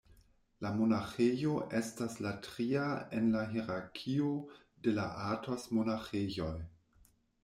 La 0.65 0.69
monaĥejo 0.75 1.57
estas 1.79 2.15
la 2.27 2.31
tria 2.47 2.85
en 3.17 3.27
la 3.35 3.43
hierarkio 3.51 4.31
de 4.87 4.95
la 5.01 5.05
Athos-monaĥejoj. 5.27 6.53